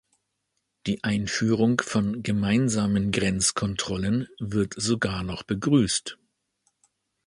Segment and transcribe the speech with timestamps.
[0.87, 6.17] Die Einführung von gemeinsamen Grenzkontrollen wird sogar noch begrüßt.